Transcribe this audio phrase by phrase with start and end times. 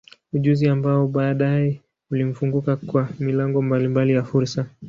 [0.33, 4.65] Ujuzi ambao baadaye ulimfunguka kwa milango mbalimbali ya fursa.